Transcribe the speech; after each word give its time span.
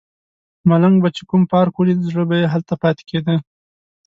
ملنګ 0.69 0.95
به 1.03 1.09
چې 1.15 1.21
کوم 1.29 1.41
پارک 1.51 1.73
ولیده 1.75 2.05
زړه 2.11 2.23
به 2.29 2.35
یې 2.41 2.47
هلته 2.53 2.73
پاتې 2.81 3.03
کیده. 3.09 3.35